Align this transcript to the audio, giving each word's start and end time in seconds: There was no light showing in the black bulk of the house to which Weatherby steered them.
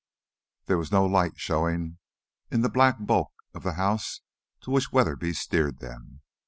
There 0.65 0.79
was 0.79 0.91
no 0.91 1.05
light 1.05 1.33
showing 1.37 1.99
in 2.49 2.61
the 2.61 2.69
black 2.73 2.95
bulk 3.05 3.31
of 3.53 3.61
the 3.61 3.73
house 3.73 4.21
to 4.61 4.71
which 4.71 4.91
Weatherby 4.91 5.33
steered 5.33 5.77
them. 5.77 6.21